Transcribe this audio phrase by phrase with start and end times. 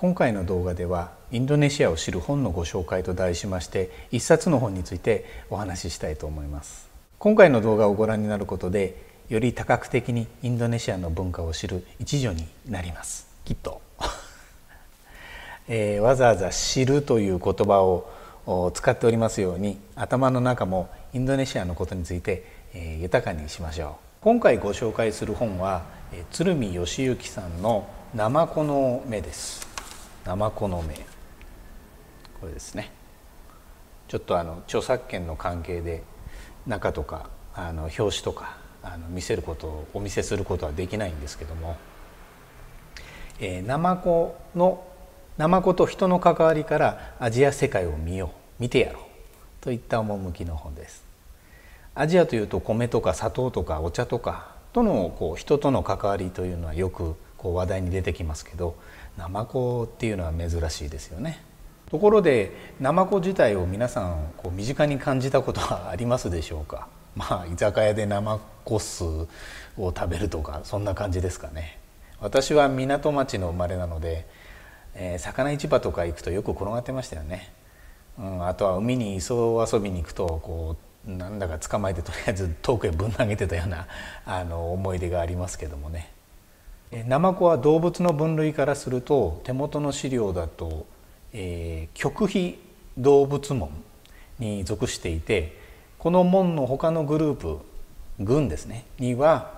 [0.00, 6.88] 今回の動画ではインドネシアを知る本のご紹介と題しまして一冊の本についてお話ししたいと思います。
[7.18, 8.96] 今回の動画をご覧になることで
[9.28, 13.28] より多角的にインドネシアの文化を知る一助になります。
[13.44, 13.82] きっと、
[15.68, 23.90] えー、わざわざ知るという言葉を使っておりますように頭の中もインドネシアのことについて、えー、豊かにしましょう。
[24.22, 25.82] 今回ご紹介する本は
[26.30, 29.69] 鶴見義行さんの「ナマコの目」です
[30.24, 30.94] ナマコの目
[32.40, 32.90] これですね。
[34.08, 36.02] ちょっとあの著作権の関係で
[36.66, 41.76] 中とかあの表紙とかあの見せることをお見せすることはできないんですけども、
[43.38, 44.84] えー、ナマコの
[45.36, 49.02] ナマコと人の関わりからアジア世界を見よう見てやろう
[49.60, 51.04] といった趣の本です。
[51.94, 58.76] アジアというと米とか砂糖とかお茶とかとのこう人との関わりというのはよくこう話題に出てきますけど
[59.16, 61.42] ナマコっていうのは珍しいですよね。
[61.90, 66.88] ところでナマコ自体を皆さんこう身近に感じたことはありますでしょうか？
[67.16, 69.26] まあ居酒屋でナマコスを
[69.76, 71.78] 食べるとかそんな感じですかね。
[72.20, 74.26] 私は港町の生まれなので、
[74.94, 77.50] えー、魚市場とか行くとよく転がってましたよね、
[78.18, 80.76] うん、あとは海に磯遊びに行くとこ
[81.08, 83.86] うなんだか捕まえてとりあえず遠くへぶん投げてたような
[84.26, 86.12] あの思い出がありますけどもね。
[87.06, 90.86] ナマコは動物の分類からすると手元の資料だと
[91.32, 92.58] えー、極秘
[92.98, 93.70] 動物門
[94.38, 95.56] に属していて
[95.98, 97.58] この門の他のグループ
[98.18, 99.52] 群ですねには、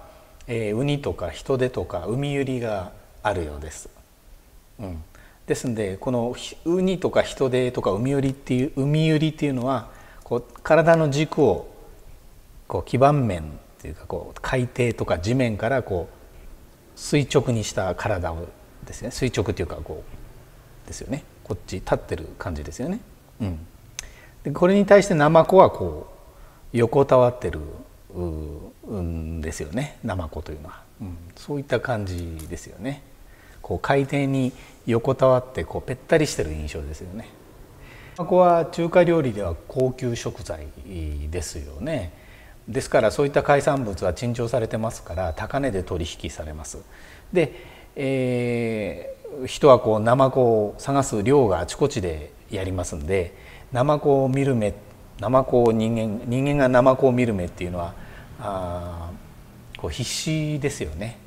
[0.47, 3.89] えー、ウニとかヒトデとかウミユリがあるようです。
[4.81, 5.03] うん、
[5.47, 6.35] ですんでこの
[6.65, 9.91] ウニとかヒトデとかウミユリっていうウミユリっていうのは
[10.25, 11.73] こう体の軸を
[12.67, 13.45] こう基盤面っ
[13.81, 16.22] ていうかこう海底とか地面からこう
[17.03, 18.47] 垂直にした体を
[18.87, 23.01] ですね垂直っていうかこうですよねこっち立ってる感じですよね。
[23.41, 23.67] うん、
[24.45, 26.07] でこれに対してナマコはこ
[26.73, 27.59] う横たわってる
[28.89, 33.03] んですよねナマコというのは、うん、そういった感じですよね。
[33.63, 34.53] こう海底に
[34.87, 37.29] 横たわってこうぺったりしてる印象ですよね。
[38.17, 40.69] ナマコは中華料理では高級食材
[41.31, 42.22] ですよね。
[42.69, 46.79] ですからそういった海産物は珍重されてますから高値で取引されます。
[47.33, 47.53] で、
[47.97, 53.35] え人はこうナマコを探す量があちこちでやりますんで
[53.73, 54.75] ナマコを見る目
[55.19, 57.95] ナマコを人間人間がナマコを見る目っていうのは
[58.41, 59.11] あ
[59.79, 61.19] こう必死ですよね。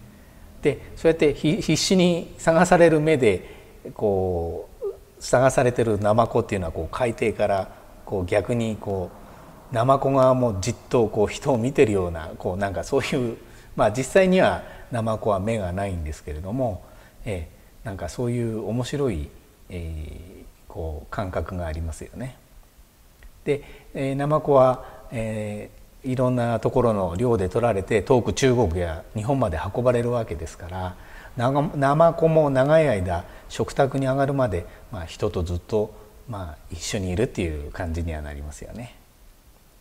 [0.62, 3.56] でそうやって必死に探される目で
[3.94, 4.85] こう
[5.19, 7.69] 探されてるナマコっていうのはこう海底から
[8.06, 9.25] こう逆にこう
[9.72, 13.38] ナマコ側もうじっとこう人を見てるようなこうなんかそういう
[13.76, 16.84] まあ実際にはナマコは目がないんですけれども、
[17.26, 17.50] え
[17.84, 19.30] なんかそういう面白い、
[19.70, 22.38] えー、こう感覚がありますよね。
[23.46, 30.96] で、えー、ナマコは、えー、いろんなところの漁で取られて遠く中国や日本まで運ばれるわけですから
[31.38, 35.94] ナマコも長い間食卓に上がるまで、まあ、人とずっと、
[36.30, 38.96] まあ、一緒にいるっていう感じにはなりますよね。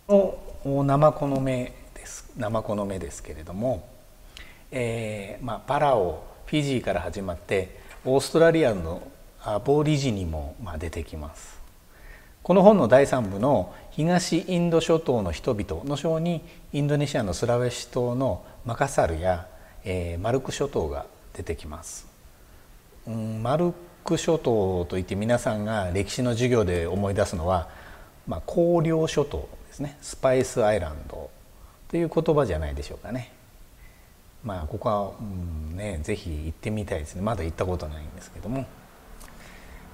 [0.09, 3.89] のナマコの目ですナマコの目ですけれども、
[4.71, 9.03] えーまあ、パラオフィジーから始まってオーストラリアの
[9.43, 11.59] アボリジニも出てきます。
[12.43, 16.43] この本の第3部の東インド諸島の人々の章に
[16.75, 19.47] インドネシアのスラウェシ島のマカサルや、
[19.85, 22.07] えー、マルク諸島が出てきます、
[23.07, 23.73] うん、マル
[24.05, 27.71] ク諸島といって皆さんが歴史の授業で思い出すのは、
[28.29, 29.49] まあ、荒涼諸島。
[29.75, 29.97] ですね。
[30.01, 31.31] スパイスアイランド
[31.89, 33.33] という言葉じゃないでしょうかね。
[34.45, 35.23] まあここは、う
[35.75, 37.23] んね、ぜひ行ってみたいですね。
[37.23, 38.67] まだ行ったことないんですけども。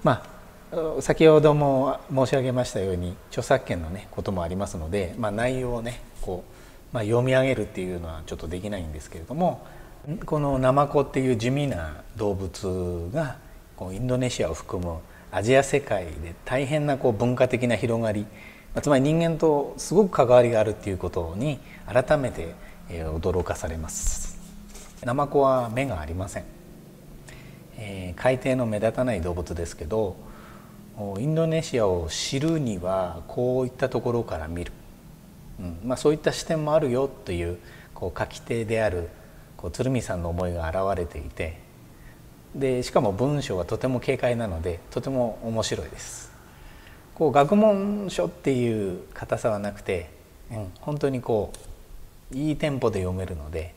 [0.03, 0.23] ま
[0.73, 6.45] あ先ほども申し上げましたように著作権のねこともありますので、まあ、内容をねこ
[6.93, 9.67] う、まあ、読み上げるっていうのはちょっとできないんですけれども
[10.27, 13.37] このナマコっていう地味な動物が
[13.77, 14.99] こうインドネシアを含む
[15.33, 18.25] アジア世界で大変なこう文化的な広がり
[18.83, 22.55] つまり人間とすごく関わりがあるっていうことに改めて
[22.89, 24.31] 驚かされます。
[25.05, 26.45] ナマコは目がありません、
[27.79, 30.17] えー、海底の目立たない動物ですけど
[31.19, 34.73] インドネシアを知るにはこういったところから見る、
[35.59, 37.59] うんまあ、そういった視点もあるよという
[37.95, 39.09] こう書き手である
[39.57, 41.59] こう鶴見さんの思いが現れていて
[42.55, 46.30] でしかも文章はとても軽快なのでとても面白いです。
[47.21, 50.09] こう学問書っていう硬さはなくて、
[50.51, 51.53] うん、本当にこ
[52.33, 53.75] ういいテンポで読めるので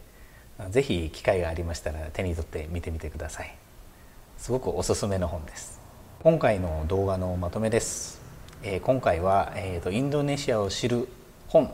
[0.70, 3.54] ぜひ機会がありましたら手に取って見てみてください。
[4.38, 5.82] すごくおすすめの本です。
[6.22, 8.22] 今回の動画のまとめです、
[8.64, 11.10] えー、今回は、えーと、インドネシアを知る
[11.50, 11.70] 本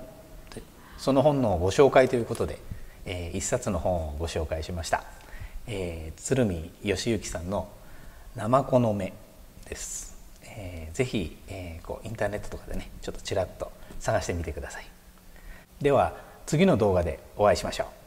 [0.97, 2.57] その本のご紹介ということで、
[3.05, 5.03] えー、一冊の本をご紹介しました、
[5.67, 7.69] えー、鶴見義行さんの
[8.35, 9.13] 「ナマコの目」
[9.69, 10.18] です、
[10.57, 14.85] えー、ぜひ、えー、こうインターネットとかでねちょっとちらっと探してみてください。
[15.81, 16.13] では
[16.45, 17.98] 次の動画でお会いしましょう。